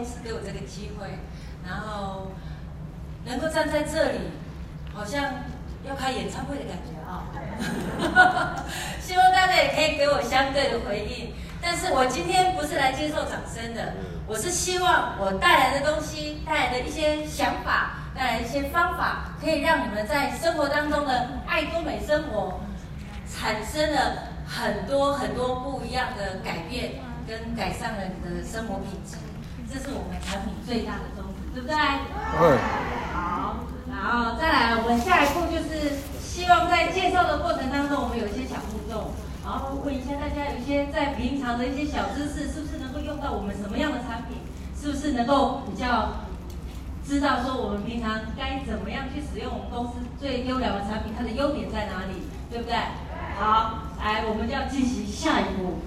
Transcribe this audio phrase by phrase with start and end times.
[0.00, 1.18] 公司给我这个机会，
[1.62, 2.32] 然后
[3.26, 4.18] 能够站在这里，
[4.94, 5.22] 好像
[5.86, 8.64] 要开演唱会的感觉啊、哦！
[8.98, 11.34] 希望大家也可以给我相对的回应。
[11.60, 13.92] 但是我今天不是来接受掌声的，
[14.26, 22.60] 我是希望我带来的东西，带来的一些想法，带来一些方法，可以让你们在生活当中的爱多美生活
[23.28, 26.92] 产生了很多很多不一样的改变，
[27.28, 29.18] 跟改善了你的生活品质。
[29.72, 31.76] 这是我们产品最大的宗旨，对不对？
[31.76, 32.58] 对。
[33.14, 39.12] 好，然后再来，我们下一步就是希望在介绍的过程当中，我们有一些小互动。
[39.42, 44.38] 然后问一下大家，有一些在平常的一些小知识，是不是能够用到我们什么样的产品？
[44.80, 46.26] 是不是能够比较
[47.06, 52.76] 知道说我们平常该怎么样去使用我们公司最优良的产品，它的优点在哪里，对不对？
[53.38, 55.80] 好，来，我们就要进行下一步。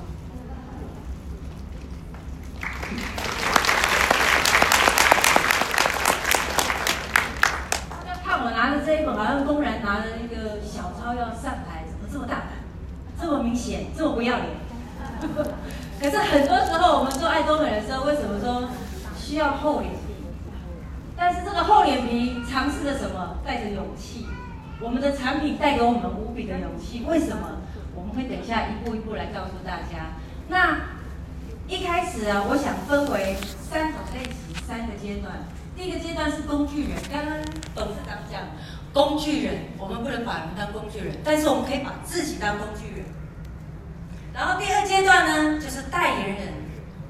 [7.90, 12.50] 大家看我拿着这一本，好像公然拿着一个小抄要上台，怎么这么大胆？
[13.20, 14.48] 这么明显，这么不要脸。
[16.00, 18.70] 可是很多时候，我们做爱多美的时候，为什么说
[19.18, 20.16] 需要厚脸皮？
[21.18, 23.36] 但是这个厚脸皮尝试着什么？
[23.46, 24.26] 带着勇气。
[24.80, 27.04] 我们的产品带给我们无比的勇气。
[27.06, 27.60] 为什么？
[27.94, 30.16] 我们会等一下一步一步来告诉大家。
[30.48, 30.80] 那
[31.68, 33.36] 一开始啊，我想分为
[33.70, 35.34] 三种类型，三个阶段。
[35.76, 37.38] 第一个阶段是工具人，刚刚
[37.76, 38.40] 董事长讲。
[38.94, 43.06] 工具人，我们不能把人当工具人，但是我们可以把自己当工具人。
[44.34, 46.54] 然后第二阶段呢，就是代言人。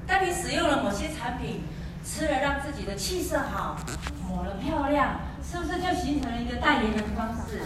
[0.06, 1.62] 当你使用了某些产品，
[2.04, 3.76] 吃了让自己的气色好，
[4.28, 7.62] 抹了漂亮，是不是就形成了一个代言人的方式？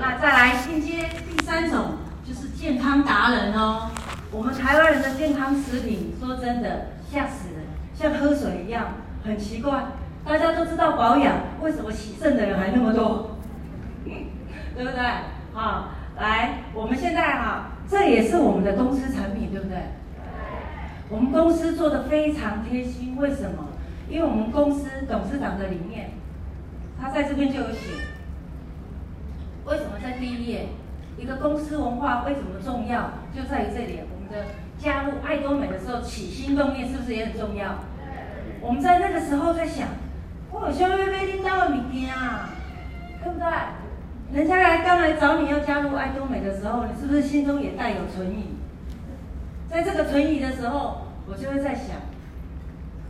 [0.00, 3.90] 那再来进阶第三种，就是健康达人哦。
[4.32, 8.94] 我们台湾人的健康食品，说真的吓死人，像喝水一样，
[9.24, 9.84] 很奇怪。
[10.24, 13.36] 大家都知道保养，为什么洗肾的人还那么多？
[14.04, 15.00] 对不对？
[15.54, 19.78] 好，来，我们现在哈，这也是我们的公司产品，对不对？
[21.08, 23.68] 我们公司做的非常贴心，为什么？
[24.08, 26.10] 因为我们公司董事长的理念，
[27.00, 27.78] 他在这边就有写。
[29.66, 30.68] 为什么在第一页？
[31.18, 33.10] 一个公司文化为什么重要？
[33.34, 34.48] 就在于这里，我们的
[34.78, 37.78] 加入爱多美的时候，起心动念是不是也很重要？
[38.60, 39.88] 我们在那个时候在想。
[40.52, 42.50] 我想要买恁家的明天啊，
[43.22, 43.46] 对不对？
[44.32, 48.56] 人家来刚来找你要加入爱多美的时候，你是不是心中也带有存疑？
[49.68, 51.96] 在这个存疑的时候，我就会在想，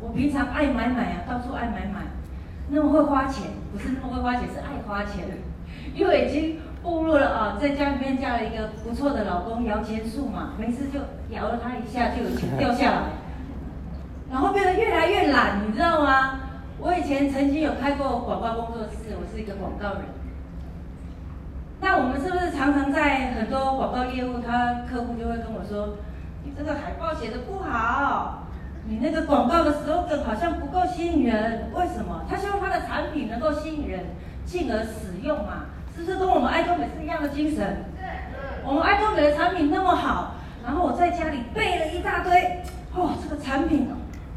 [0.00, 2.02] 我平常爱买买啊，到处爱买买，
[2.68, 5.24] 那么会花钱，不是那么会花钱，是爱花钱。
[5.94, 11.00] 因为已经步入了啊，在家里面嫁了一个不错的老公，摇钱树嘛，没事就
[11.34, 13.02] 摇了他一下，就有钱掉下来，
[14.30, 16.40] 然后变得越来越懒，你知道吗？
[16.78, 20.02] 我以前曾经有开过广告工作室，我是一个广告人。
[21.80, 25.96] 那我们是不是常常在很多广告业务，他客户就会跟我说
[26.42, 28.46] ：“你这个海报写的不好，
[28.86, 31.70] 你那个广告的 slogan 好像不够吸引人。
[31.74, 32.24] 为什么？
[32.28, 34.06] 他希望他的产品能够吸引人，
[34.44, 35.66] 进而使用嘛？
[35.94, 37.84] 是不是跟我们爱多美是一样的精神？
[37.96, 38.08] 对
[38.64, 40.34] 我们爱多美的产品那么好，
[40.64, 42.62] 然后我在家里备了一大堆，
[42.94, 43.88] 哦，这个产品。”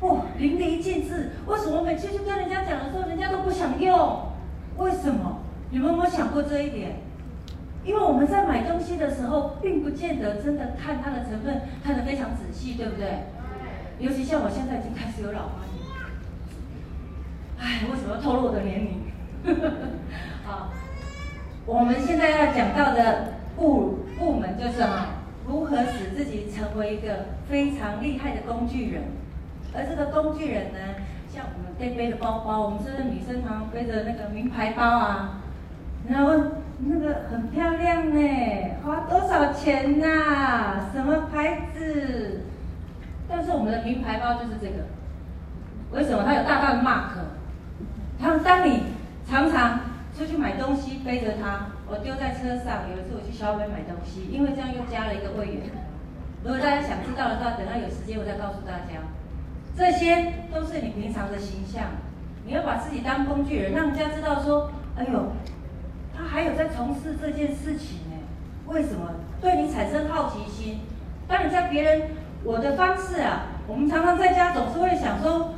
[0.02, 1.32] 哦，淋漓尽致。
[1.46, 4.32] 为什么每次去跟人家讲的时候，人家都不想用？
[4.78, 5.40] 为什么？
[5.72, 7.02] 你们有没有想过这一点？
[7.84, 13.24] 因为我们在买东西的时候，并不见得真的看它的成分看得非常仔细，对不对？
[14.00, 15.80] 尤其像我现在已经开始有老花眼。
[17.60, 19.02] 哎，为什么要透露我的年龄？
[20.46, 20.72] 好，
[21.66, 25.06] 我们现在要讲到的部部门就是什么？
[25.48, 29.04] 如何使自己成为一个非常厉害的工具人？
[29.74, 30.80] 而这个工具人呢，
[31.28, 35.42] 像我们背背的包包，我们是不是女生常常背着那个名牌包啊？
[36.08, 36.34] 然后
[36.82, 38.22] 那个很漂亮呢，
[38.84, 40.90] 花多少钱呐、啊？
[40.94, 42.42] 什么牌子？
[43.28, 44.86] 但是我们的名牌包就是这个，
[45.92, 47.20] 为什么它有大大的 mark？
[48.20, 48.84] 然后当你
[49.30, 49.80] 常常
[50.18, 52.90] 出去买东西背着它，我丢在车上。
[52.90, 55.64] 有一次我去小北买东西，因为这样又加了一个会员。
[56.44, 59.04] 如果大家想知道的话，等到有时间我再告诉大家。
[59.78, 61.84] 这些都是你平常的形象，
[62.46, 65.32] 你要把自己当工具人，让人家知道说，哎呦，
[66.32, 68.18] 还有在从事这件事情呢。
[68.68, 69.16] 为什么？
[69.42, 70.82] 对你产生好奇心。
[71.28, 72.12] 当你在别人
[72.44, 75.56] 我的方式啊，我们常常在家总是会想说，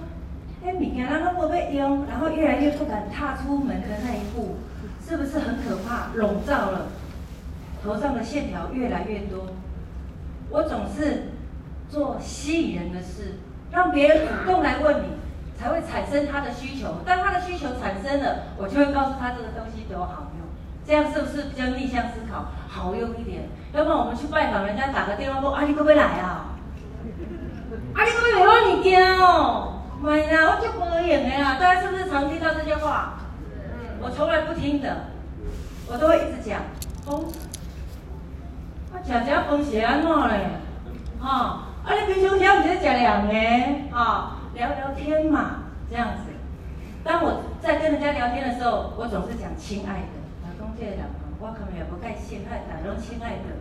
[0.64, 4.56] 哎，你看他那么被用，然后越来越不敢踏出门的那一步，
[5.06, 6.16] 是不是很可怕？
[6.16, 6.88] 笼罩了，
[7.84, 9.48] 头上的线条越来越多。
[10.50, 11.32] 我总是
[11.90, 13.40] 做吸引人的事。
[13.72, 15.08] 让别人主动来问你，
[15.58, 16.98] 才会产生他的需求。
[17.06, 20.31] 当他的需求产生了，我就会告诉他这个东西多好。
[20.92, 23.48] 这样是不是比较逆向思考，好用一点？
[23.72, 26.52] 要不然我们去拜访人家，打个电话说：“啊，你可不可以来啊
[27.96, 33.20] ？”“啊，你可不可以来我物件哦？”“没啦，我就无闲的啦。”大家是不是常听到这些话？
[34.02, 35.06] 我从来不听的，
[35.88, 36.60] 我都会一直讲。
[37.06, 37.24] 哦，
[38.92, 40.50] 啊，吃这饭是安怎嘞？
[41.22, 41.36] 哈、哦，
[41.86, 43.34] 啊，你平常时不是吃凉的？
[43.94, 45.52] 哈、哦，聊聊天嘛，
[45.90, 46.34] 这样子。
[47.02, 50.20] 当我在跟人家聊天的时候，我总是讲“亲爱的”。
[50.78, 51.04] 对的，
[51.40, 53.52] 我可能也不该亲爱的，然后亲爱的，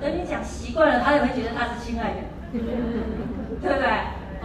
[0.00, 2.20] 跟你讲习惯了，他也会觉得他是亲爱的，
[2.52, 3.88] 对不对？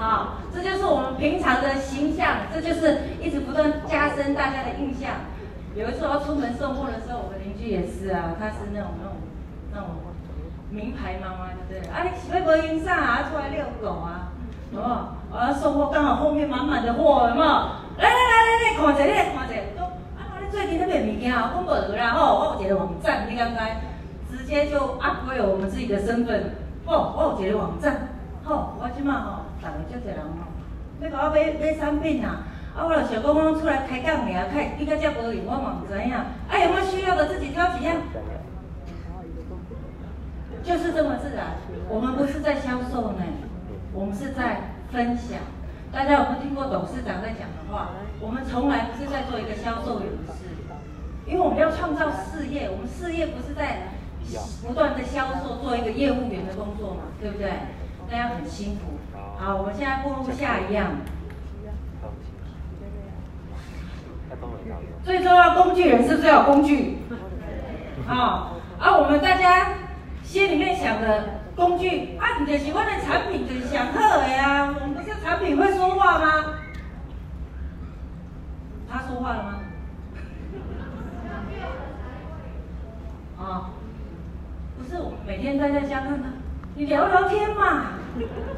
[0.01, 5.11] 啊，这就是我们平常的形象，这就是一直不断加深大家的印象。
[5.75, 9.15] 有一次我要出门送货的时候，我的邻居也是啊，他是那种那种
[9.73, 9.87] 那种
[10.69, 11.91] 名牌妈妈，对不对？
[11.91, 14.31] 啊，你喜欢播音上啊，出来遛狗啊，
[14.73, 15.15] 哦？
[15.31, 17.47] 我要送货，刚好后面满满的货，有没有？
[17.97, 19.91] 来来来来来，看一下，来看一下。
[20.51, 23.79] 最近那边物件啊，我无啦吼，我有一个网站，你刚才
[24.29, 26.51] 直接就 upgrade 我们自己的身份，
[26.85, 28.09] 哦，我有一个网站，
[28.43, 30.51] 吼，我即马吼，逐个足侪人吼，
[31.01, 32.43] 要甲我买买产品啊，
[32.75, 37.95] 啊，我就想讲，我出来开讲尔，开比较遮无用，我嘛唔知影，啊，有没有需要的自己挑几样，
[40.63, 41.55] 就是这么自然。
[41.87, 43.23] 我们不是在销售呢，
[43.93, 45.39] 我们是在分享。
[45.91, 47.89] 大家有没有听过董事长在讲的话？
[48.21, 50.45] 我们从来不是在做一个销售员的事，
[51.25, 52.69] 因为我们要创造事业。
[52.71, 53.89] 我们事业不是在
[54.65, 57.51] 不断的销售，做一个业务员的工作嘛，对不对？
[58.09, 58.99] 那样很辛苦。
[59.37, 60.95] 好，我们现在步入下一样。
[65.03, 66.99] 最重要工具人是不是要有工具？
[68.07, 69.73] 好，而我们大家
[70.23, 71.41] 心里面想的。
[71.53, 74.73] 工具啊，你就是我的产品就是上好的啊。
[75.23, 76.55] 产品会说话吗？
[78.89, 79.59] 他说话了吗？
[83.39, 83.69] 啊，
[84.77, 86.29] 不是，我每天待在家看他，
[86.75, 87.93] 你聊聊天嘛，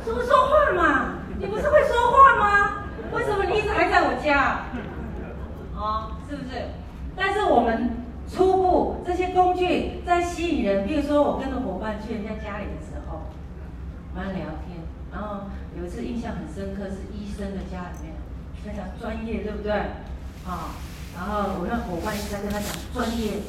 [0.03, 1.15] 说说话嘛。
[1.39, 2.83] 你不是会说话吗？
[3.11, 4.61] 为什么你一直还在我家？
[5.75, 6.69] 啊，是不是？
[7.15, 7.97] 但是我们。
[8.25, 13.27] 初步这些工具在吸引人，比如说我跟着伙伴去人家家里的时候，
[14.15, 14.79] 我们聊天，
[15.11, 15.41] 然后
[15.77, 18.13] 有一次印象很深刻，是医生的家里面，
[18.63, 19.71] 他讲专业，对不对？
[20.45, 20.75] 啊，
[21.15, 23.41] 然后我那伙伴一直在跟他讲专业、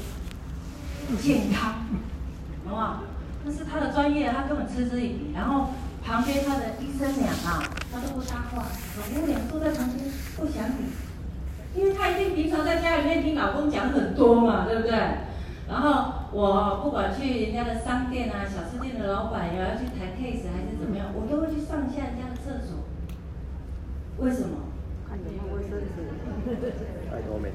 [1.21, 1.85] 健康，
[2.65, 3.03] 好不好？
[3.45, 5.33] 那是他的专业，他根本嗤之以鼻。
[5.35, 5.71] 然后
[6.03, 7.63] 旁边他的医生娘啊，
[7.93, 8.65] 他都不搭话，
[8.99, 10.89] 老公娘坐在旁边不想理。
[11.77, 14.93] 因为他一定平常在家里面听老公讲很多嘛，对不对？
[15.67, 22.85] 然后我不管去人家的商店啊、小吃店的老板，也要去谈 case 还是怎么样，我都会去上下人家的厕所。
[24.19, 24.57] 为什么？
[25.09, 25.85] 看有没有卫生纸。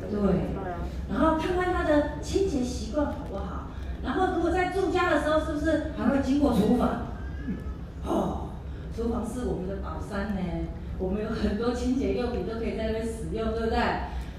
[0.10, 0.20] 对。
[1.10, 3.68] 然后看看他的清洁习惯好不好。
[4.04, 7.08] 然后如果在住家的时候，是不是还会经过厨房？
[8.06, 8.50] 哦，
[8.96, 10.42] 厨房是我们的宝山呢。
[10.98, 13.80] 我们有很多清洁用品都可以在那边使用，对不对？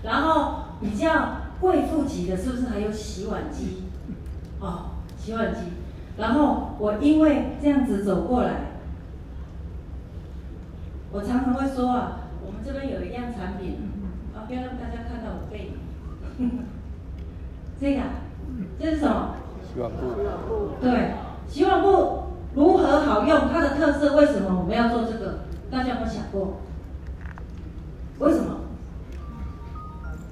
[0.02, 3.84] 然后比较贵妇级的，是不是还有洗碗机？
[4.60, 5.60] 哦，洗碗机。
[6.18, 8.69] 然后我因为这样子走过来，
[11.12, 13.90] 我常常会说啊，我们这边有一样产品，
[14.34, 15.72] 啊，不要让大家看到我背
[16.38, 16.50] 影。
[17.80, 18.02] 这个，
[18.78, 19.34] 这是什么？
[19.72, 20.70] 洗碗布。
[20.80, 21.14] 对，
[21.48, 22.24] 洗碗布
[22.54, 23.48] 如何好用？
[23.52, 25.40] 它的特色为什么我们要做这个？
[25.70, 26.60] 大家有没有想过，
[28.18, 28.60] 为什么？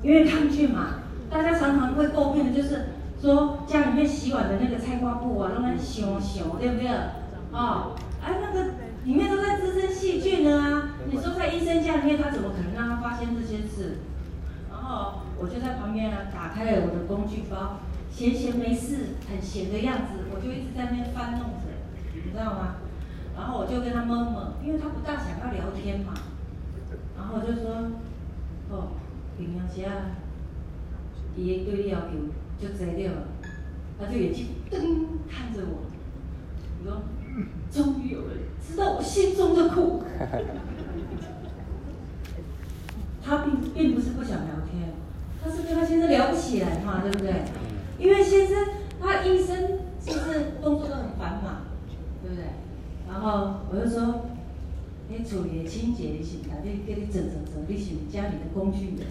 [0.03, 0.95] 因为抗菌嘛。
[1.31, 2.87] 大家常常会诟病的就是
[3.21, 6.89] 说，家里面洗碗的那个菜瓜布啊，让它熊熊，对不对？
[6.89, 7.13] 啊、
[7.53, 8.71] 哦，哎，那个
[9.09, 10.91] 里面都在滋生细菌呢啊！
[11.11, 14.01] 你说在医生家里面，他怎么可能让他发现这些事？
[14.69, 21.73] 然后我就在旁边呢，打开了我的工具包，闲闲没事，很闲的样子，我就一直在那边翻弄着，
[22.23, 22.77] 你知道吗？
[23.35, 26.13] 然后我就跟他摸摸，因为他不大想要聊天嘛。
[27.17, 27.89] 然后我就说
[28.69, 28.93] ：“哦，
[29.39, 30.21] 平常时啊，
[31.35, 32.29] 伊对你要求
[32.61, 33.29] 就这了。”
[33.99, 35.89] 他就眼睛瞪看着我，
[36.79, 37.03] 我说
[37.73, 40.03] ：“终于有人知道我心中的苦。
[43.23, 44.95] ”他并并不是不想聊天，
[45.45, 47.43] 他是跟他先生聊不起来嘛，对不对？
[47.99, 48.57] 因为先生
[49.01, 51.67] 他一生就是工作都很繁忙，
[52.23, 52.45] 对不对？
[53.07, 54.29] 然后我就说，
[55.09, 56.81] 你处理的清洁的是哪里？
[56.87, 59.07] 给你整整整，你是家里的工具人。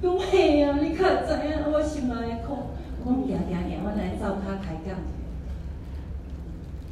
[0.00, 1.72] 对呀、啊，你可怎样？
[1.72, 2.70] 我心内苦，
[3.04, 4.94] 我讲行行行，我来找他抬杠。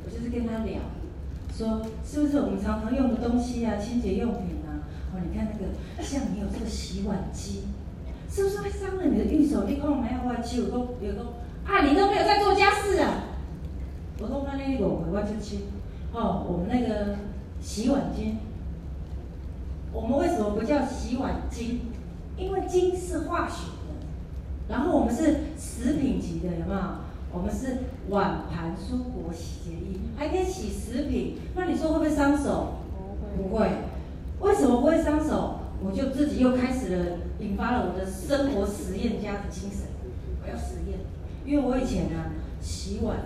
[0.05, 0.81] 我就是跟他聊，
[1.57, 4.83] 说是不是我们常常用的东西啊，清洁用品啊，
[5.15, 7.63] 哦，你看那个，像你有这个洗碗机，
[8.29, 9.63] 是不是会伤了你的玉手？
[9.65, 11.35] 你看我买好碗机，有都有都，
[11.65, 13.27] 啊，你都没有在做家事啊！
[14.19, 15.61] 我说那那个我外就去，
[16.13, 17.19] 哦，我们那个
[17.61, 18.35] 洗碗机，
[19.93, 21.79] 我们为什么不叫洗碗巾？
[22.37, 24.07] 因为巾是化学的，
[24.69, 27.04] 然后我们是食品级的，有没有？
[27.35, 27.79] 我们是
[28.11, 31.39] 碗盘蔬果洗洁液，还可以洗食品。
[31.57, 32.75] 那你说会不会伤手？
[33.37, 33.69] 不会。
[34.39, 35.59] 为什么不会伤手？
[35.83, 39.91] 我就自己又开始了，引发了我的生活实验家的精神。
[40.43, 41.01] 我要实验，
[41.45, 43.17] 因为我以前呢、啊、洗碗，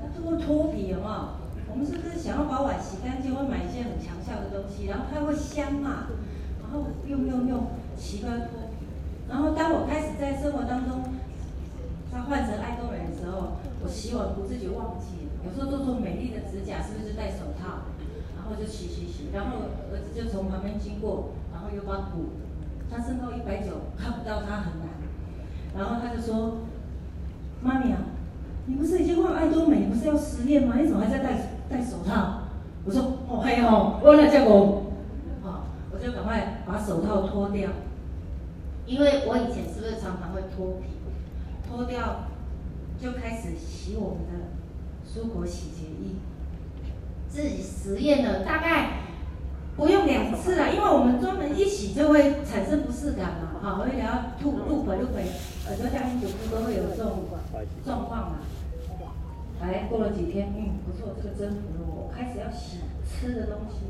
[0.00, 1.28] 它都会脱皮，有没有？
[1.70, 6.06] 我们是不是想要把碗洗干净，会买一些很强效的东西，然后它会香嘛？
[6.62, 8.38] 然后用用用，洗不脱
[8.72, 8.88] 皮。
[9.28, 11.04] 然后当我开始在生活当中。
[12.16, 12.73] 他换成爱
[13.94, 15.46] 洗碗不自觉忘记了。
[15.46, 17.86] 有时候做做美丽的指甲，是不是就戴手套？
[18.36, 19.56] 然后就洗洗洗，然后
[19.92, 22.34] 儿子就从旁边经过，然后又把补。
[22.90, 24.88] 他身高一百九，看不到他很难。
[25.76, 26.58] 然后他就说
[27.62, 27.98] ：“妈咪啊，
[28.66, 30.74] 你不是已经换爱多美，你不是要实验吗？
[30.78, 32.42] 你怎么还在戴戴手套？”
[32.84, 34.92] 我说：“哦嘿哦，我来叫我。”
[35.42, 37.70] 啊，我就赶快把手套脱掉，
[38.86, 40.88] 因为我以前是不是常常会脱皮？
[41.66, 42.26] 脱掉，
[43.00, 44.32] 就开始洗我们的
[45.06, 46.14] 蔬果洗洁液。
[47.28, 48.90] 自己实验了大概
[49.76, 55.24] 不用两次了，因为我们专门一洗就会产生不适感嘛，好，而且要吐吐回吐回，
[55.66, 57.24] 耳朵下面皮肤都会有这种
[57.84, 58.38] 状况嘛。
[59.60, 63.86] 哎，过了几天，嗯，不错，这个征服了我，我开始要洗吃的东西。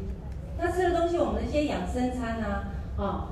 [0.56, 3.28] 那吃的东西，我们的一些养生餐啊，啊，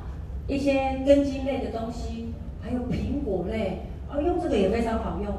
[0.47, 3.87] 一些根茎类的东西，还有苹果类。
[4.11, 5.33] 哦，用这个也非常好用，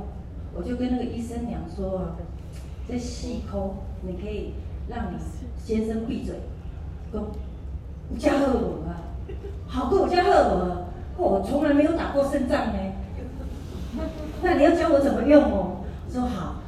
[0.55, 2.15] 我就跟那个医生娘说啊，
[2.87, 4.53] 这细抠你可以
[4.87, 5.17] 让你
[5.57, 6.35] 先生闭嘴，
[7.11, 7.31] 说
[8.09, 9.01] 我加荷尔蒙啊，
[9.67, 10.85] 好过我加荷尔蒙，
[11.17, 12.79] 我从来没有打过胜仗呢。
[14.41, 15.83] 那你要教我怎么用哦？
[16.07, 16.61] 我说好，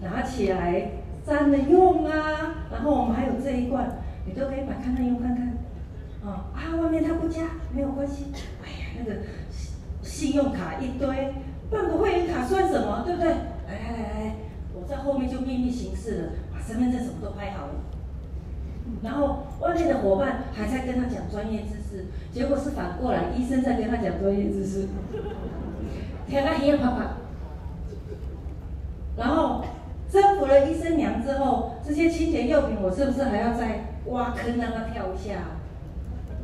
[0.00, 0.92] 拿起来
[1.26, 5.58] 沾着用啊，然后我们还有这一罐，你都可以买看看用看看，
[6.24, 7.42] 啊啊，外面他不加
[7.72, 8.26] 没有关系，
[8.64, 9.20] 哎呀那个。
[10.00, 11.34] 信用卡一堆，
[11.70, 13.30] 办个会员卡算什么，对不对？
[13.30, 14.34] 来来来来，
[14.74, 17.74] 我在后面就秘密行事了，把身份证什么都拍好了。
[19.02, 24.88] 然后外面的伙伴还在跟他讲专业知识，结果是反过来，医生在跟他讲专业知识，
[26.26, 27.16] 天啊，黑啪啪。
[29.16, 29.64] 然后
[30.10, 35.40] 征服了医生娘之后，这些清洁用品我是不是还要再挖坑让他跳一下？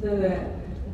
[0.02, 0.30] 对不对？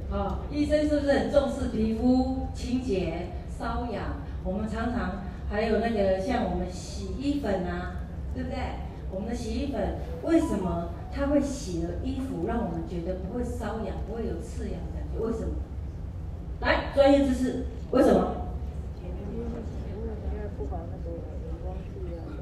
[0.08, 3.28] 啊、哦，医生是不是很重视皮肤清洁、
[3.60, 4.16] 瘙痒？
[4.42, 8.00] 我们常常还有那个像我们洗衣粉啊，
[8.34, 8.56] 对不对？
[9.12, 15.20] 我们的洗衣粉为什么它会洗了衣服，让我们觉得不会瘙痒，不会有刺痒的感觉？
[15.20, 15.54] 为什么？
[16.60, 18.36] 来，专业知识，为什么？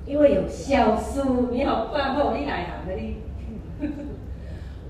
[0.06, 1.48] 因为有酵素。
[1.50, 3.16] 你好棒，我你来啊，你。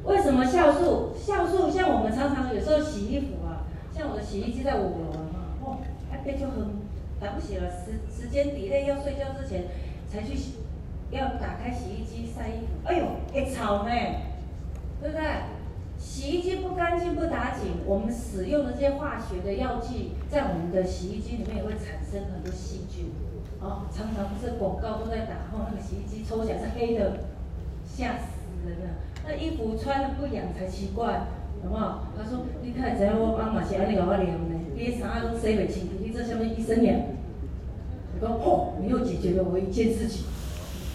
[0.04, 1.12] 为什么酵素？
[1.16, 5.27] 酵素像我们常常有时候洗衣服啊，像我的洗衣机在五楼啊，
[6.18, 6.66] 哦，哎，别就很
[7.20, 9.64] 来不及了，时时间底内要睡觉之前
[10.10, 10.54] 才去洗，
[11.10, 13.90] 要打开洗衣机晒衣服，哎呦，会吵呢，
[15.00, 15.22] 对不对？
[15.98, 23.10] 洗衣机不干净不打紧，我们使用的这些化学的药剂，在我们的洗衣机里面也会产生很多细菌，
[23.60, 27.18] 哦，常常不是广告都在打，后那个洗衣机抽起来是黑的，
[27.84, 28.94] 吓死人了。
[29.26, 31.26] 那衣服穿的不痒才奇怪，
[31.64, 32.04] 好不好？
[32.16, 36.96] 他说：“你看，只要我妈妈是安尼给我量的，你啥都洗不清，你这什么医生呀？”
[38.20, 40.24] 我说：“哦，你又解决了我一件事情，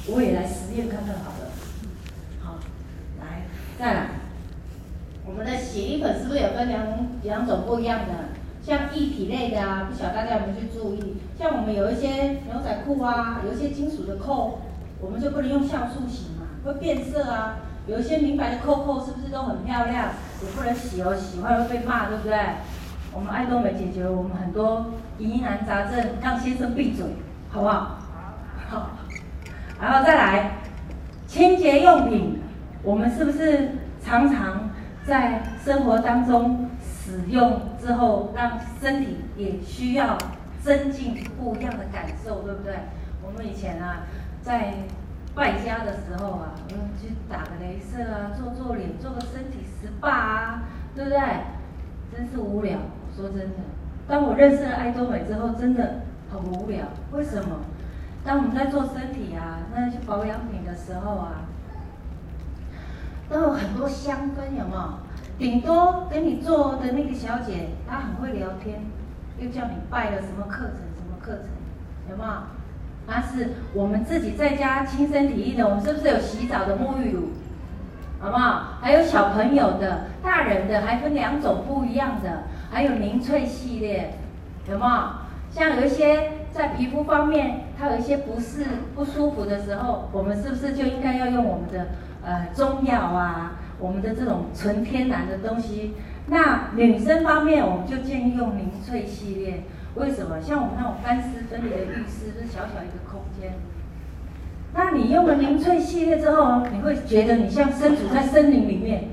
[0.07, 1.47] 我也来实验看看好了。”
[2.43, 2.59] 好，
[3.21, 3.43] 来，
[3.79, 4.09] 再来，
[5.25, 6.85] 我们的洗衣粉是不是有分两
[7.23, 8.13] 两种不一样的？
[8.61, 11.15] 像液体类的啊，不晓得大家有没有去注意？
[11.39, 14.59] 像我们有一些牛仔裤啊，有一些金属的扣，
[14.99, 17.59] 我们就不能用酵素洗嘛，会变色啊。
[17.87, 20.09] 有一些名牌的扣扣是不是都很漂亮？
[20.41, 22.37] 也不能洗哦，洗坏会被骂，对不对？
[23.13, 27.05] 我们爱多美解决了我们很多疑难杂症，让先生闭嘴，
[27.49, 27.99] 好不好？
[28.69, 28.89] 好。
[29.81, 30.51] 然后再来，
[31.27, 32.41] 清洁用品，
[32.81, 33.71] 我们是不是
[34.03, 34.69] 常常
[35.05, 40.17] 在生活当中使用之后，让身体也需要
[40.61, 42.73] 增进不一样的感受，对不对？
[43.23, 44.03] 我们以前啊，
[44.41, 44.73] 在。
[45.35, 50.63] 败家的时候啊，我们去打个镭射啊，做做脸，做个身体 SPA 啊，
[50.95, 51.19] 对不对？
[52.15, 52.77] 真是无聊。
[53.15, 53.55] 说真的，
[54.07, 56.85] 当我认识了爱多美之后，真的很无聊。
[57.11, 57.57] 为什么？
[58.25, 61.43] 当我们在做身体啊，那些保养品的时候啊，
[63.29, 64.93] 都有很多香氛，有没有？
[65.37, 68.81] 顶多给你做的那个小姐，她很会聊天，
[69.39, 71.45] 又叫你拜了什么课程什么课程，
[72.11, 72.31] 有没有？
[73.07, 75.67] 那是我们自己在家亲身体验的。
[75.67, 77.29] 我们是不是有洗澡的沐浴乳？
[78.21, 78.77] 好不好？
[78.79, 82.43] 还有小朋友的、大人的，还分两种不一样的，
[82.73, 84.15] 还有凝萃系列，
[84.67, 85.03] 有没有？
[85.51, 88.65] 像有一些在皮肤方面，它有一些不适、
[88.95, 91.89] 不舒服的时候，我们是不是就应该要用我们的
[92.25, 93.59] 呃中药啊？
[93.79, 95.93] 我们的这种纯天然的东西。
[96.27, 99.63] 那女生方面，我们就建议用凝萃系列。
[99.95, 100.41] 为什么？
[100.41, 103.53] 像我们那种干湿分离的浴室，是小小一个空间。
[104.73, 109.09] 那你用了凝萃系列之后，你会觉得你像身处在森林里面。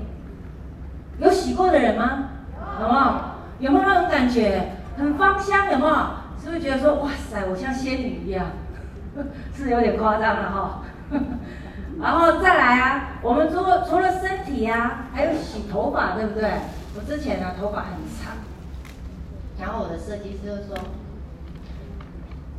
[1.19, 2.29] 有洗过的人吗？
[2.81, 3.30] 有没有？
[3.61, 4.73] 有没有那种感觉？
[4.97, 5.95] 很芳香，有没有？
[6.43, 8.47] 是不是觉得说，哇塞，我像仙女一样？
[9.55, 10.83] 是有点夸张了哈。
[12.01, 16.49] 然后再来啊，我们除了除了身体啊，还有洗头发，对不对？
[16.95, 18.33] 我之前呢、啊，头发很长，
[19.59, 20.75] 然后我的设计师就说，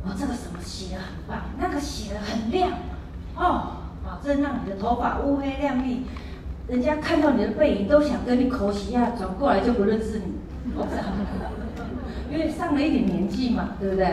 [0.05, 2.71] 我这个什么洗的很棒，那个洗的很亮，
[3.35, 6.05] 哦，保证让你的头发乌黑亮丽，
[6.67, 10.35] 人家看到你的背影都想跟你口洗啊，转过来就不认识你，
[10.75, 11.03] 我知道，
[12.31, 14.05] 因为上了一点年纪嘛，对不对？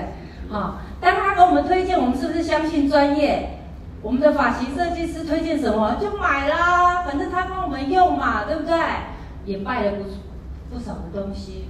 [0.48, 3.58] 好、哦，当他给我们推荐，我们是不是相信专业？
[4.02, 8.74] 我们的发型设计师推荐什么就买啦，反正他帮我们用嘛，对不对？
[9.44, 11.66] 也卖了不不少的东西，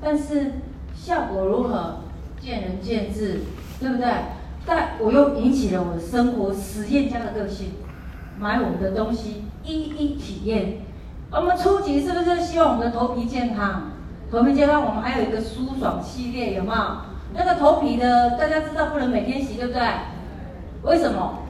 [0.00, 0.52] 但是
[0.94, 2.00] 效果如何，
[2.40, 3.42] 见仁见智，
[3.80, 4.08] 对不对？
[4.64, 7.72] 但我又引起了我的生活实验家的个性，
[8.38, 10.78] 买我们的东西一一体验。
[11.30, 13.91] 我们初级是不是希望我们的头皮健康？
[14.32, 16.82] 头皮健康，我们还有一个舒爽系列，有没有？
[17.34, 19.82] 那个头皮的大家知道不能每天洗，对不对？
[20.84, 21.40] 为什么？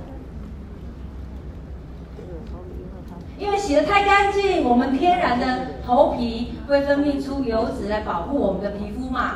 [3.38, 5.46] 因为洗得太干净，我们天然的
[5.86, 9.34] 头皮会分泌出油脂来保护我们的皮肤嘛，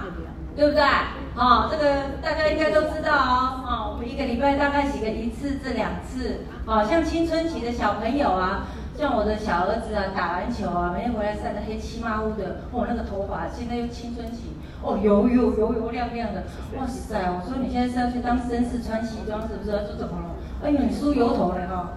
[0.56, 0.82] 对不对？
[0.82, 1.06] 啊、
[1.37, 3.62] 哦，这个大家应该都知道哦。
[3.64, 6.46] 啊、哦，我们一个礼拜大概洗个一次至两次。
[6.66, 16.44] 啊、哦，像青春期的小朋友啊，像我的小儿子啊，打篮球啊，每天回来晒得黑漆麻乌的，哦，那个头发现在又青春期，哦，油油油油亮亮的，
[16.78, 17.30] 哇塞！
[17.30, 19.70] 我说你现在是要去当绅士穿西装是不是？
[19.70, 20.35] 他说怎么了？
[20.64, 21.92] 哎呦，你梳油头了哈。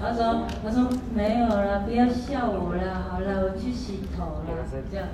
[0.00, 5.06] 他说：“他说没有了，不要笑我了，好了，我去洗头了，这样。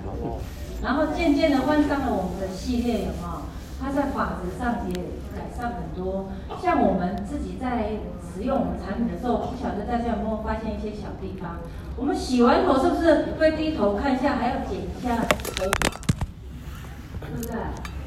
[0.83, 3.43] 然后渐渐的换上了我们的系列，有没有？
[3.81, 4.95] 他在发质上也
[5.37, 6.31] 改善很多。
[6.63, 7.91] 像我们自己在
[8.39, 11.57] 使用我们产品的时候，不晓得大家有没有发现一些小地方？
[11.97, 17.57] 我们洗完头是不是会低头看一下，还要剪一下头发，对不对？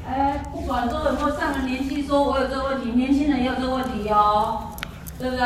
[0.08, 4.68] 哎，不管说有没有上了年纪，说我有这个问题，年轻人也有这个问题哦，
[5.18, 5.44] 对不对？”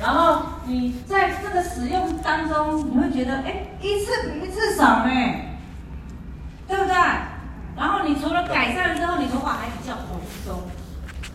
[0.00, 5.10] 然后你在这个使用当中，你会觉得，哎，一次比一次少呢，
[6.66, 6.94] 对不对？
[7.76, 10.62] 然后你除了改善了之后，你头发还比较蓬松。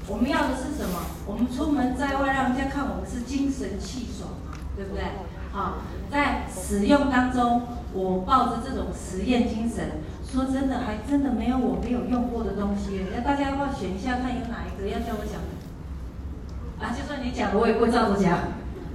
[0.10, 1.00] 我们要的是什么？
[1.28, 5.04] 我们出门在外，让人家看我们是精神气爽嘛，对不对？
[5.52, 5.76] 好，
[6.12, 7.62] 在使用当中，
[7.94, 13.06] 我抱着这种实验精神，说真的，还真的没有我没有用过的东西。
[13.16, 16.84] 要大家要不要选一下，看有哪一个要叫我讲的？
[16.84, 18.40] 啊，就算你讲了，我也不会照着讲。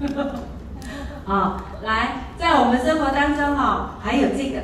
[1.26, 4.60] 啊，来，在我们生活当中哈，还有这个，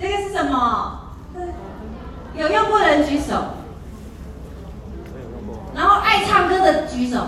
[0.00, 1.12] 这个是什么？
[2.34, 3.53] 有用过的人举手。
[6.14, 7.18] 爱唱歌的举手。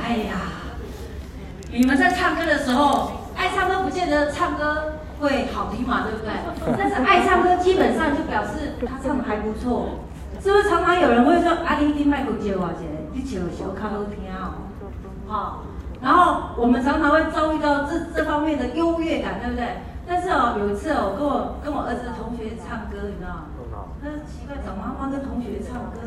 [0.00, 0.36] 哎呀，
[1.72, 6.30] 你们在唱歌的时候，爱唱歌不见得唱歌会好听嘛，对不对？
[6.78, 9.88] 但是爱唱歌基本上就表示他唱的还不错。
[10.40, 14.70] 是不是常常有人会说阿弟弟麦克接我姐，你唱的小卡好听哦，
[15.26, 15.64] 好，
[16.00, 19.66] 然后我们常常会遭遇到这这方面的优越感，对不对？
[20.06, 23.44] 但是哦，有一次哦，跟我跟我儿子的同学唱歌，你知道吗？
[24.02, 26.00] 他说奇怪，找妈妈跟同学唱歌，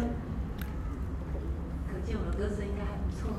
[1.87, 3.29] 可见我的歌声应该还不错。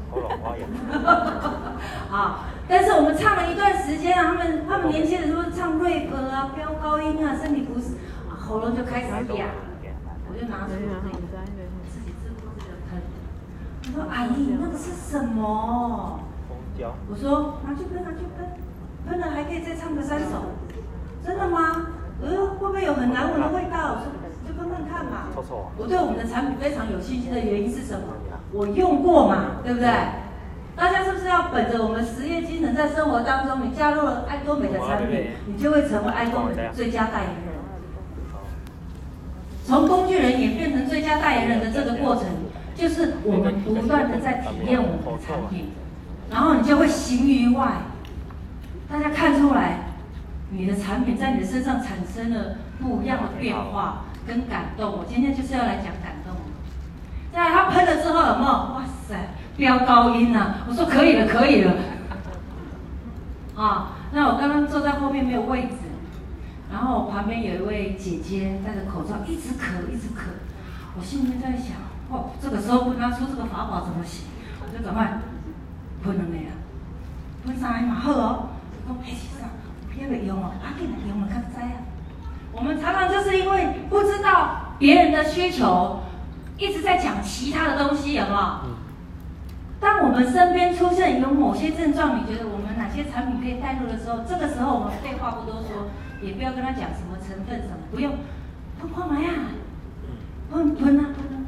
[2.09, 7.97] 好， 但是我们唱了一段时间啊，他们他们年轻的时候唱 rap 啊，飙高音啊，身体不适，
[8.29, 9.47] 喉咙就开始哑。
[10.27, 11.11] 我就拿出那个
[11.91, 13.03] 自己自顾自的喷，
[13.83, 16.19] 他说：“阿姨，那个是什么？”
[17.09, 18.47] 我说：“拿去喷，拿去喷，
[19.07, 20.51] 喷了还可以再唱个三首。”
[21.25, 21.87] 真的吗？
[22.23, 23.95] 呃，会不会有很难闻的味道？
[23.95, 24.14] 我说：“就喷喷看嘛。”
[25.77, 28.07] 我对我们的产品非常有信心的原因是什么？
[28.53, 29.89] 我用过嘛，对不对？
[30.77, 37.55] 大家是不是要本着我们实业精神，在生活当中，你加入了爱多美的产品，你就会成为爱多美的最佳代言人。
[39.65, 42.25] 从工具人演变成最佳代言人的这个过程，
[42.75, 45.71] 就是我们不断的在体验我们的产品，
[46.31, 47.73] 然后你就会行于外，
[48.91, 49.95] 大家看出来，
[50.51, 54.93] 你的产品在你的身上产生了不一样的变化跟感动。
[54.93, 56.35] 我今天就是要来讲感动。
[57.33, 58.51] 在他喷了之后有没有？
[58.51, 59.15] 哇塞，
[59.57, 60.57] 飙高音呐、啊！
[60.69, 61.75] 我说可以了，可以了。
[63.61, 65.77] 啊，那我刚刚坐在后面没有位置，
[66.73, 70.31] 然后我旁边有一位姐姐戴着口罩，一直咳，一直咳。
[70.97, 71.77] 我心里面在想，
[72.09, 74.27] 哦，这个时候不拿出这个法宝怎么行？
[74.63, 75.19] 我就赶快
[76.05, 76.55] 喷了没啊？
[77.45, 78.49] 喷上来嘛好哦，
[78.89, 79.51] 我拍起上，
[79.93, 81.94] 别个用哦，阿给的用了看灾啊。
[82.55, 86.01] 我们常常就是因为不知道别人的需求。
[86.57, 88.39] 一直在讲其他的东西，有没有？
[89.81, 95.91] 当我们身边出现有某些症状，你觉得我们哪些产品可以带入的时候，这个时候我们废话不多说，
[96.23, 98.13] 也不要跟他讲什么成分什么，不用，
[98.81, 99.31] 喷干嘛呀？
[100.51, 101.43] 喷喷啊喷啊！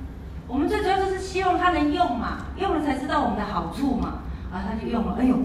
[0.49, 4.23] 我们最主要就是希望他能用嘛，用了才知道我们的好处嘛。
[4.53, 5.37] 啊，他就用了，哎呦，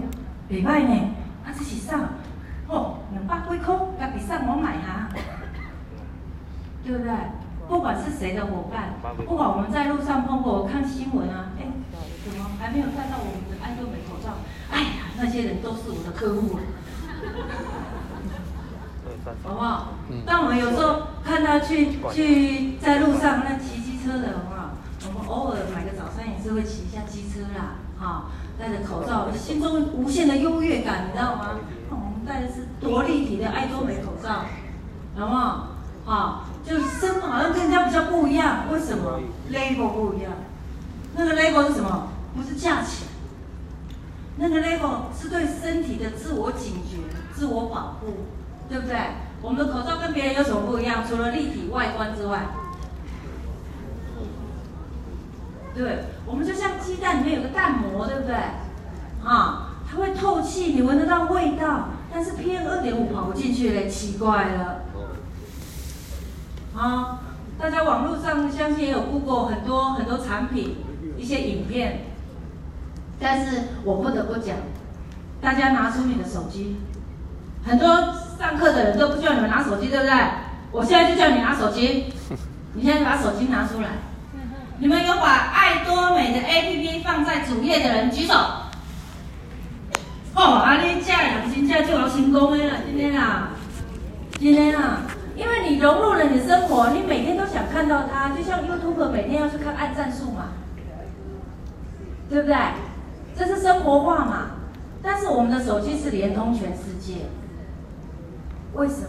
[0.48, 0.94] 礼拜呢，
[1.46, 2.00] 他自己上，
[2.66, 4.91] 哦，两百几块，他比上我买哈，
[6.92, 7.14] 对不对？
[7.68, 8.92] 不管是谁的伙伴，
[9.24, 11.64] 不管我们在路上碰过，我看新闻啊，哎，
[12.22, 14.36] 怎么还没有看到我们的爱多美口罩？
[14.70, 16.60] 哎呀，那些人都是我的客户啊，
[19.42, 19.94] 好不好？
[20.26, 24.72] 当我们有时候看他去去在路上那骑机车的话，
[25.06, 28.24] 我们偶尔买个早餐也是会骑一下机车啦，哈，
[28.58, 31.52] 戴着口罩，心中无限的优越感，你知道吗？
[31.88, 34.44] 我们戴的是多立体的爱多美口罩，
[35.16, 35.68] 好不好？
[36.04, 36.44] 好。
[36.64, 39.20] 就是身好像跟人家比较不一样，为什么
[39.50, 40.32] ？label 不一样，
[41.16, 42.08] 那个 label 是什么？
[42.34, 43.08] 不是价钱，
[44.36, 46.98] 那个 label 是对身体的自我警觉、
[47.34, 48.26] 自我保护，
[48.68, 48.96] 对不对？
[49.42, 51.02] 我们的口罩跟别人有什么不一样？
[51.06, 52.46] 除了立体外观之外，
[55.74, 58.34] 对，我们就像鸡蛋里面有个蛋膜，对不对？
[59.24, 64.82] 啊，它会透气，你闻得到味道，但是 PM 二点五跑不进去嘞，奇怪了。
[66.76, 67.20] 啊，
[67.58, 70.76] 大家网络上相信也有 Google 很多很多产品
[71.18, 72.06] 一些影片，
[73.20, 74.56] 但是我不得不讲，
[75.40, 76.76] 大家拿出你的手机，
[77.64, 77.88] 很多
[78.38, 80.14] 上课的人都不叫你们拿手机，对不对？
[80.70, 82.06] 我现在就叫你拿手机，
[82.72, 83.88] 你现在把手机拿出来，
[84.78, 88.32] 你们有把爱多美的 APP 放在主页的人举手。
[90.34, 93.50] 哦，阿丽家养亲家就要成功的了，今天啊，
[94.38, 95.02] 今天啊。
[95.42, 100.52] 因为你融入了你的生活，你每天都想看到他，就像 YouTube 每天要去看按赞数嘛，
[102.30, 102.56] 对不对？
[103.36, 104.50] 这是生活化嘛。
[105.02, 107.26] 但是我们的手机是连通全世界，
[108.74, 109.08] 为什么？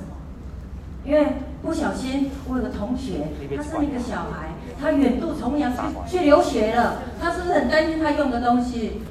[1.05, 9.03] 因为不小心，我有个同学，他是一个小孩，他远渡重洋去去留学了，他是不是很担心他用的东西？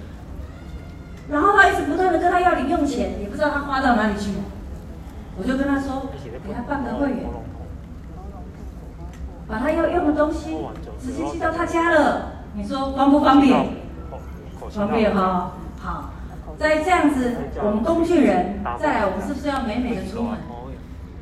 [1.30, 4.32] 然后他一直不断的跟他要零用钱，也不知道他花到哪里去。
[5.38, 6.10] 我就跟他说，
[6.46, 7.24] 给他办个会员，
[9.48, 10.56] 把他要用的东西
[11.00, 12.32] 直接寄到他家了。
[12.54, 13.68] 你说方不方便？
[14.70, 15.52] 方便哈。
[15.78, 16.10] 好，
[16.58, 20.38] 再这样子，我们工具人，再来，我们是不是要美美的出门？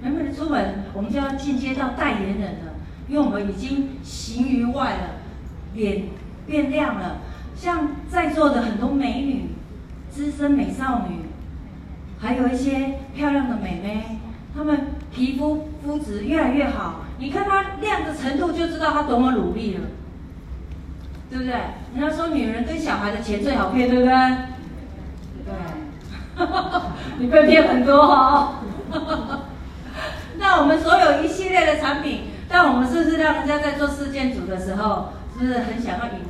[0.02, 2.72] 美美的出门，我们就要进阶到代言人了，
[3.06, 5.02] 因为我们已经形于外了，
[5.74, 6.08] 脸
[6.46, 7.18] 变亮了。
[7.54, 9.50] 像在座的很多美女，
[10.10, 11.29] 资深美少女。
[12.20, 14.18] 还有一些漂亮的美眉，
[14.54, 19.80] 她们皮肤肤质越来越好，你看她亮的程度就知道她多么努力了，
[21.30, 21.54] 对不对？
[21.94, 24.14] 人家说女人跟小孩的钱最好骗，对不对？
[25.46, 26.46] 对，
[27.18, 28.54] 你被骗很多哦。
[30.38, 36.20] 那我们所有一系列的产品，但我们是不是让人家在做事件组的时候，是不是很想要引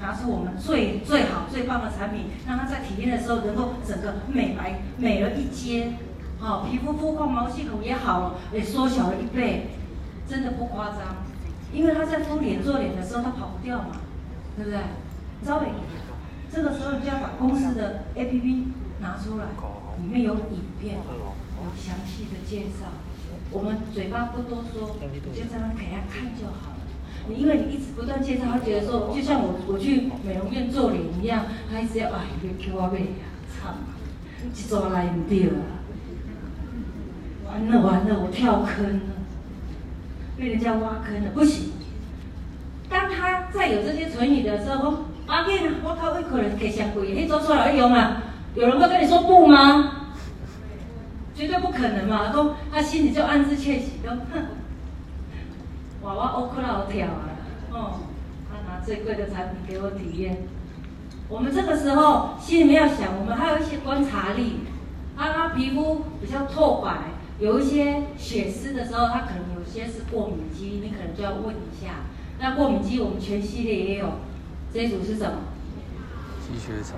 [0.00, 5.92] 拿出我们最最好最棒的产品，让他在体验的时候能够整个美白美了一阶，
[6.38, 9.68] 好，皮肤肤况毛细孔也好了，也缩小了一倍，
[10.28, 11.24] 真的不夸张。
[11.72, 13.96] 因为他在敷脸做脸的时候，他跑不掉嘛，
[14.56, 14.78] 对不对？
[15.44, 15.68] 招美，
[16.52, 18.64] 这个时候就要把公司的 APP
[19.00, 19.46] 拿出来，
[19.98, 22.88] 里面有影片，有详细的介绍。
[23.50, 24.96] 我们嘴巴不多说，
[25.34, 26.71] 就这样给他看就好。
[27.28, 33.74] 你因为你一直不断介绍，他觉得说，就像我我去美容院做脸一样，他一直要哎，你给我背呀，操，
[34.42, 35.52] 一抓来唔对了，
[37.46, 39.00] 完了完了，我跳坑了，
[40.36, 41.72] 被人家挖坑了，不行。
[42.88, 48.22] 当他在有这些存疑的时候，阿健，我靠，一个人给香贵，你做出来会用啊？
[48.54, 49.98] 有人会跟你说不吗？
[51.34, 52.30] 绝对不可能嘛！
[52.30, 54.44] 都他心里就暗自窃喜，都哼。
[56.02, 57.30] 娃娃欧克劳跳啊！
[57.70, 58.00] 哦，
[58.50, 60.38] 他拿最贵的产品给我体验。
[61.28, 64.60] 我们这个时候心里面要想，我们还有一些观察力，
[65.16, 72.00] 他他皮肤比较透白，有一些血丝的时候，他可能有些是过敏肌，你可能就要问一下。
[72.40, 74.14] 那过敏肌我们全系列也有，
[74.74, 75.38] 这一组是什么？
[76.46, 76.96] 积雪草。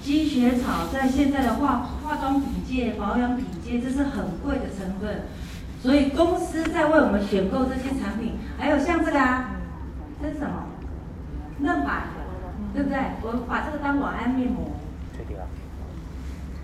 [0.00, 5.24] 积雪草在现在的化化妆品界、保养品界，这是很贵的成分，
[5.84, 9.50] 所以公司在为我们选购这些产品，还有像这个啊，
[10.18, 10.64] 这是什么？
[11.58, 12.04] 嫩白，
[12.72, 12.98] 对不对？
[13.20, 14.64] 我把这个当晚安面膜。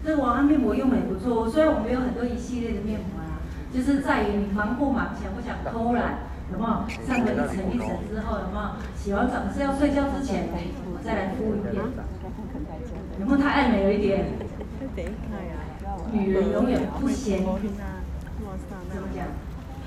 [0.03, 6.31] 这个晚安面膜用的也不错，虽然我们有很多一系列的面膜啊，就是在于你忙不忙，想不想偷懒。
[6.51, 11.85] 有没有上个一层一层之后，有没有洗完澡是要睡觉之前，我再来敷一遍？
[13.21, 14.25] 有没有太爱美了一点？
[16.11, 17.45] 女人永远不嫌，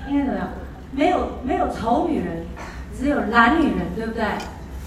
[0.04, 0.12] 怎么讲？
[0.12, 0.48] 应该怎么样？
[0.92, 2.46] 没有没有丑女人，
[2.96, 4.24] 只有懒女人，对不对？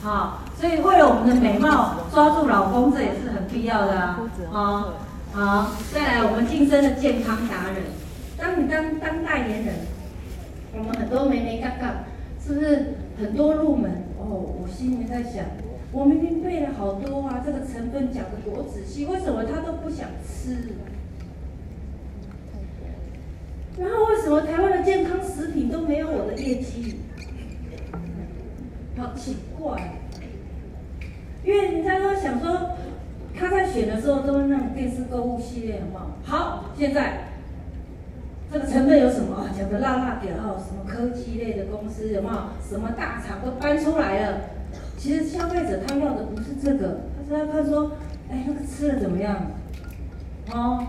[0.01, 4.19] 好，所以为了我们的美貌，抓住老公这也是很必要的啊。
[4.51, 4.93] 好，
[5.33, 7.83] 好，再来我们晋升的健康达人，
[8.37, 9.75] 当你当当代言人。
[10.77, 12.03] 我们很多眉眉杠杠，
[12.39, 13.89] 是不是很多入门？
[14.19, 14.25] 哦，
[14.61, 15.43] 我心里面在想，
[15.91, 20.75] 我明明背了好多啊，这个成分讲的多仔细，为什么他都不想吃？
[23.79, 26.99] 然后为什么台湾的健康食品都没有我的业绩？
[28.97, 29.99] 好奇怪，
[31.43, 32.71] 因为人家都想说，
[33.37, 36.65] 他在选的时候都是那种电视购物系列，好不好？
[36.77, 37.23] 现在。
[38.49, 39.49] 这个成分有什么？
[39.55, 42.35] 讲的辣辣的哦，什么科技类的公司有没有？
[42.65, 44.37] 什么大厂都搬出来了。
[44.97, 47.91] 其实消费者他要的不是这个，他是要看说，
[48.31, 49.51] 哎，那个吃的怎么样？
[50.53, 50.81] 哦，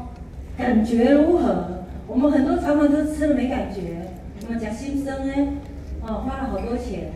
[0.57, 1.78] 感觉如何？
[2.09, 4.09] 我们很多常常都吃了没感觉，
[4.47, 5.53] 我们讲新生呢，
[6.01, 7.11] 哦，花了好多钱。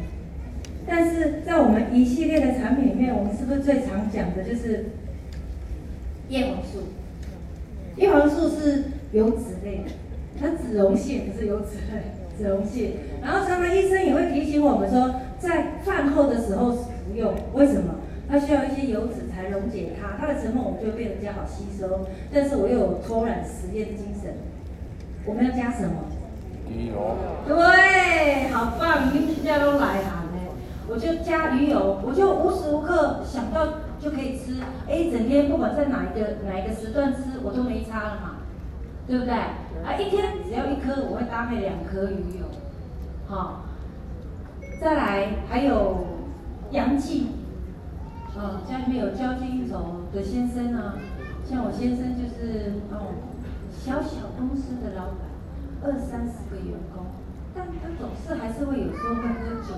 [0.86, 4.90] 但是在我们一系列的产品里面，我们是不是最常讲的就是
[6.28, 6.80] 叶黄素？
[7.96, 9.84] 叶黄素是油脂类的。
[10.38, 12.92] 它脂溶性不是油脂类， 脂溶性。
[13.22, 17.94] 然后常常医生也会提醒我们说，在饭后的时候服用，为什么？
[18.28, 22.06] 它需要一些油脂才溶解它，它的成分我们就会变得比较好吸收。
[22.32, 24.34] 但是我又有偷懒实验精神，
[25.24, 25.94] 我们要加什么？
[26.68, 27.16] 鱼油。
[27.46, 29.14] 对，好棒！
[29.14, 30.38] 你们家都来哈呢，
[30.88, 34.56] 我就加鱼油，我就无时无刻想到就可以吃。
[34.88, 38.36] 哎，一整天不管在哪一个哪一个时段吃，我都没差了嘛，
[39.06, 39.34] 对不对？
[39.34, 42.46] 啊，一天只要一颗，我会搭配两颗鱼油，
[43.26, 43.54] 好、哦，
[44.80, 46.06] 再来还有
[46.70, 47.28] 阳气，
[48.36, 50.94] 哦，家里面有交际应酬的先生啊，
[51.44, 53.12] 像我先生就是哦，
[53.84, 55.26] 小小公司的老板，
[55.82, 57.04] 二三十个员工，
[57.52, 59.74] 但他总是还是会有时候会喝酒，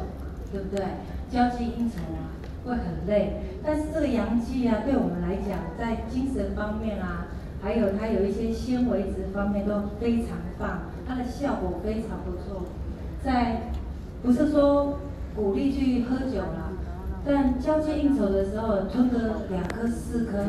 [0.53, 0.85] 对不对？
[1.31, 2.37] 交际应酬啊，
[2.67, 7.29] 会很累，但是这个阳气啊，对我们来讲，在精神方面啊。
[7.63, 12.67] 还有它有一些纤维质方面都非常棒，它的效果非常不错。
[13.25, 13.71] 在
[14.23, 14.99] 不是说
[15.35, 16.73] 鼓励去喝酒啦，
[17.25, 20.45] 但交际应酬的时候吞个两颗四颗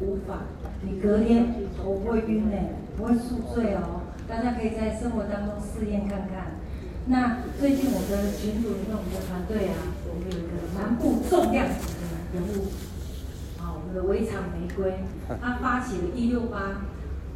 [0.00, 0.38] 无法，
[0.82, 2.56] 你隔天头不会晕呢，
[2.96, 4.02] 不会宿醉哦。
[4.28, 6.60] 大家可以在生活当中试验看看。
[7.06, 12.70] 那最近我的群组里面，我们的团队啊，我们有一个南部重量级的人物。
[13.58, 15.00] 啊，我们的围场玫瑰，
[15.40, 16.82] 他发起了一六八，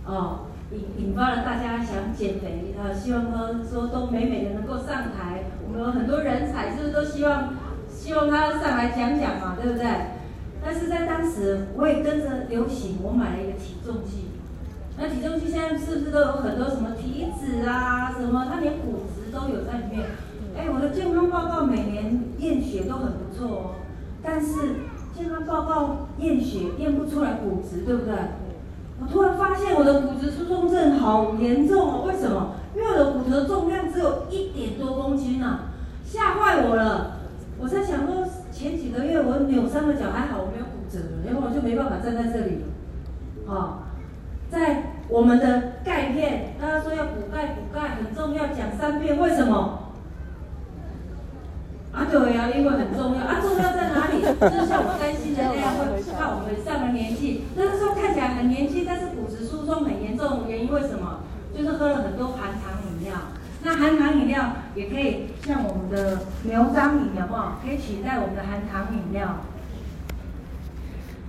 [0.06, 5.44] 哦，引引发了大家想减肥，呃，希望说说都美美的能够上台。
[5.66, 7.54] 我们有很多人才，是不是都希望
[7.88, 9.86] 希望他上来讲讲嘛，对不对？
[10.64, 14.28] 但是在当时，我也跟着流行，我买了一个体重计。
[14.96, 20.06] 那体重计现在是不是都有很多什么体脂啊，什么，它连骨质都有在里面。
[20.56, 23.74] 哎，我的健康报告每年验血都很不错哦，
[24.22, 24.76] 但是。
[25.16, 28.12] 健康报告验血验不出来骨质，对不对？
[29.00, 32.56] 我突然发现我的骨质疏松症好严重哦，为什么？
[32.74, 35.70] 因为我的骨头重量只有一点多公斤啊，
[36.04, 37.18] 吓坏我了。
[37.60, 42.64] 我在想说，前几个月我扭伤了脚，还好我没有骨折，然后我就没办法站在这里。
[43.46, 43.83] 好，
[44.54, 49.80] 在我们的钙片，大家说要补钙，补钙很重要，讲三遍，为什么？
[51.92, 54.22] 啊，对呀，因为很重要啊，重要在哪里？
[54.22, 61.20] 就像我担心的那样，会怕我们上了年纪，那个时候看起来很年轻，但是骨质疏松很严重，原因为什么？
[61.56, 63.14] 就是喝了很多含糖饮料。
[63.62, 67.42] 那含糖饮料也可以像我们的牛樟饮，有没有？
[67.62, 69.40] 可以取代我们的含糖饮料。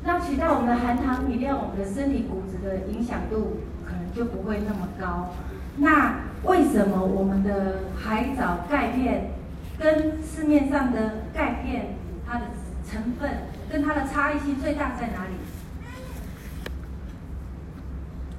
[0.05, 5.33] 那取代我们的含糖饮料，我们的身体骨质的影响度可能就不会那么高。
[5.77, 9.31] 那为什么我们的海藻钙片？
[9.77, 12.45] 跟市面上的钙片，它的
[12.89, 13.29] 成分
[13.69, 15.33] 跟它的差异性最大在哪里？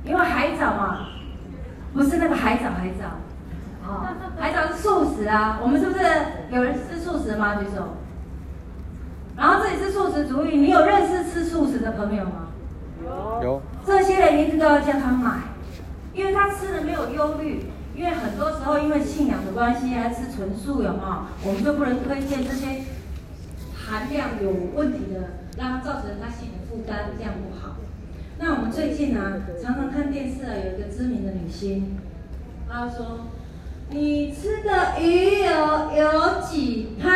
[0.03, 1.09] 因为海藻嘛，
[1.93, 3.19] 不是那个海藻海藻，
[3.87, 4.07] 哦，
[4.39, 5.59] 海藻是素食啊。
[5.61, 6.05] 我们是不是
[6.51, 7.57] 有人吃素食吗？
[7.57, 7.97] 举手。
[9.37, 12.49] 然后这里是素食主义，你有认识吃素食的朋友吗？
[13.05, 13.43] 有。
[13.45, 13.63] 有。
[13.87, 15.41] 这些人一定都要叫他买，
[16.15, 17.67] 因为他吃的没有忧虑。
[17.95, 21.25] 因为很多时候因为信仰的关系，还吃纯素有没有？
[21.45, 22.83] 我们就不能推荐这些
[23.75, 27.77] 含量有问题的，让他造成他心理负担，这样不好。
[28.39, 31.97] 那我们最近呢、啊，常常看电视啊，有一个知名的女星，
[32.69, 33.21] 她说
[33.89, 37.09] ：“你吃的鱼油有几趴？”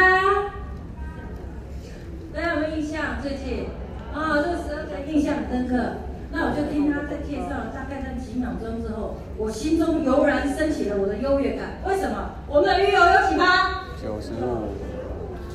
[2.33, 3.21] 大家有没有印象？
[3.21, 3.67] 最近
[4.15, 5.95] 啊，这个时候印象很深刻。
[6.33, 11.79] 那我就听他在介绍，大概在几秒钟之后，我心中油然升起了我的优越感。
[11.85, 12.31] 为什么？
[12.47, 13.85] 我们的鱼油有几趴？
[14.01, 14.69] 九十五。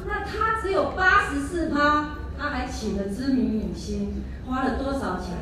[0.06, 5.34] 那他只有八十四趴，他还请了知名影星，花了多少钱？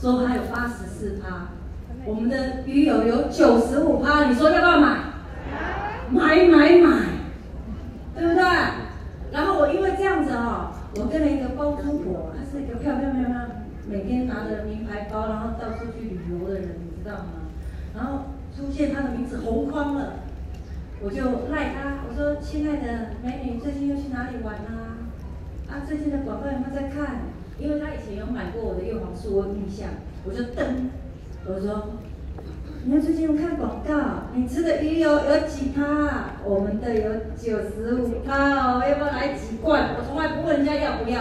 [0.00, 1.50] 说他有八十四趴，
[2.04, 4.98] 我们的鱼友有九十五趴，你说要不要买？
[6.10, 6.98] 买买买，
[8.16, 8.44] 对不对？
[9.30, 13.46] 然后我因为这样子哦，我跟了一个包租婆，她是一个漂漂亮亮，
[13.88, 17.48] 每天拿着名牌包，然后到处去旅游的人，你知道吗？
[17.94, 20.20] 然后出现她的名字红框了，
[21.02, 25.08] 我就赖她，我说亲爱的美女，最近又去哪里玩啊？
[25.70, 27.22] 啊，最近的广告有没有在看？
[27.58, 29.88] 因为他以前有买过我的叶黄素，我有印象，
[30.24, 30.90] 我就瞪，
[31.46, 31.90] 我说，
[32.84, 33.94] 你看最近有看广告，
[34.34, 36.30] 你吃的鱼油有几趴？
[36.44, 39.90] 我们的有九十五趴哦，要不要来几罐？
[40.44, 41.20] 问人家要不要，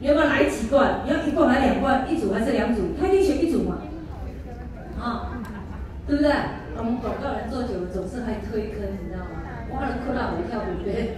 [0.00, 1.00] 你要不要来几罐？
[1.04, 2.04] 你要一罐还是两罐？
[2.10, 2.82] 一组还是两组？
[3.00, 3.78] 他一定选一组嘛，
[5.00, 5.40] 啊、
[6.06, 6.32] 对不对？
[6.76, 9.42] 我们广告人做久了，总是还推坑，你知道吗？
[9.72, 11.16] 挖了裤裆我跳，对不对？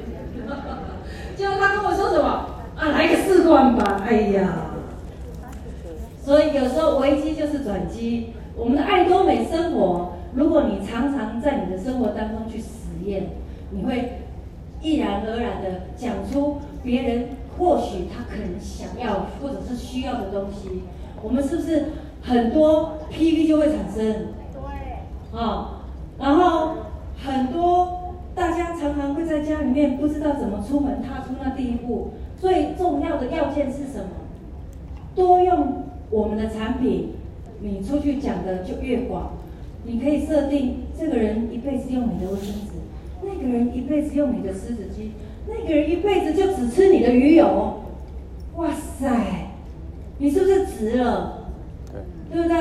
[1.37, 2.51] 结果他跟我说什么？
[2.77, 4.03] 啊，来个四罐吧！
[4.07, 4.67] 哎呀，
[6.23, 8.35] 所以有时候危机就是转机。
[8.55, 12.67] 我们的爱多美生活，如果你常常在你的生活当中去实
[13.05, 13.31] 验，
[13.71, 14.26] 你会
[14.81, 20.83] 毅然而然的讲出别人或许他可能想要或者是需要的东西。
[21.23, 21.87] 我们是不是
[22.23, 24.35] 很多 PV 就会产生？
[24.53, 25.39] 对。
[25.39, 25.83] 啊，
[26.19, 26.77] 然后
[27.25, 32.11] 很多大家常常会在家里面不知道怎么出门，踏出那第一步。
[32.39, 34.11] 最重要的要件是什么？
[35.15, 37.15] 多用我们的产品，
[37.61, 39.33] 你出去讲的就越广。
[39.85, 42.66] 你可以设定这个人一辈子用你的卫生纸，
[43.37, 45.11] 那个人一辈子用你的湿纸巾，
[45.49, 47.83] 那个人一辈子就只吃你的鱼油。
[48.57, 49.49] 哇塞，
[50.19, 51.51] 你是不是值了？
[51.93, 52.01] 对，
[52.33, 52.59] 对不对？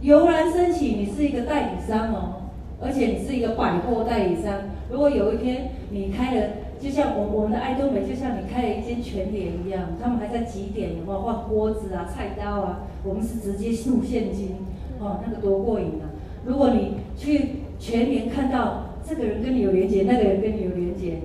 [0.00, 2.34] 油然升起，你是一个代理商哦，
[2.80, 4.54] 而且你是一个百货代理商。
[4.90, 6.46] 如果有一天你开了。
[6.80, 12.80] 就像我我们的爱多美，就像你开了一间全联一样，他们还在几点，有没有换锅子啊、菜刀啊？
[13.04, 14.54] 我们是直接入现金，
[14.98, 16.08] 哦，那个多过瘾啊！
[16.46, 21.22] 如果你去全联看到这个人跟你有连接，那个人跟你有连接，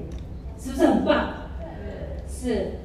[0.58, 1.34] 是不是很棒？
[2.28, 2.80] 是。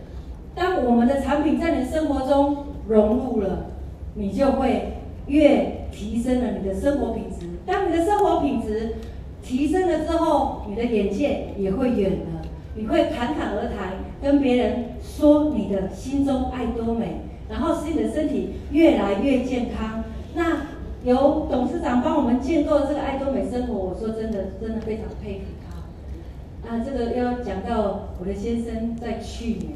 [0.54, 3.70] 当我们的产品在你的生活中融入了，
[4.14, 7.46] 你就会越提升了你的生活品质。
[7.64, 8.96] 当你的生活品质
[9.42, 12.42] 提升了之后，你的眼界也会远了。
[12.74, 20.04] 你会侃侃而谈，跟别人说你的心中爱多美，然后使你的身体越来越健康。
[20.34, 20.58] 那
[21.04, 26.68] 由董事长帮我们建构这个爱多美生活，我说真的，真的非常佩服他。
[26.68, 29.72] 啊，这个要讲到我的先生在去年，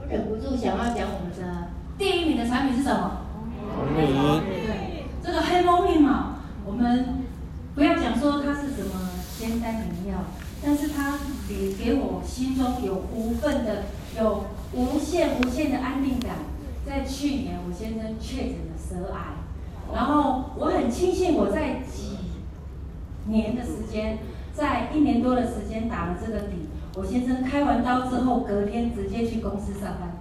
[0.00, 3.22] 我忍不住想要讲我们的第一名的产品是什么？
[3.76, 4.06] 蜂蜜。
[4.66, 7.24] 对，这个黑蜂蜜嘛，我们
[7.74, 10.18] 不要讲说它是什么仙丹灵药。
[10.66, 13.82] 但是它给给我心中有无份的，
[14.16, 16.36] 有无限无限的安定感。
[16.86, 19.20] 在去年，我先生确诊了舌癌，
[19.92, 22.16] 然后我很庆幸我在几
[23.26, 24.18] 年的时间，
[24.52, 26.68] 在一年多的时间打了这个底。
[26.96, 30.14] 我先生开完刀之后，隔天直接去公司上班。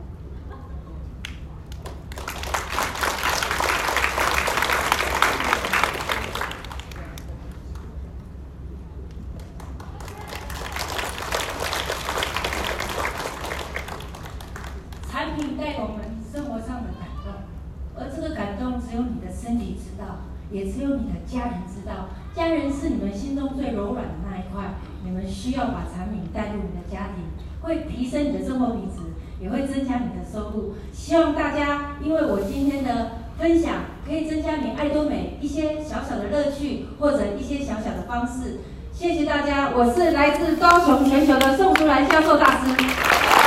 [20.52, 24.76] 也只有你的家人知道，家人是你们心中最柔软的那一块。
[25.04, 27.26] 你们需要把产品带入你的家庭，
[27.64, 30.76] 会提升你的生活品质，也会增加你的收入。
[30.94, 33.74] 希望大家因为我今天的分享，
[34.08, 38.62] 可以增加你爱多美一些小小的乐趣，或者一些小小的方式。
[38.94, 43.43] 谢谢大家，我是来自高雄全球的宋淑兰销售大师。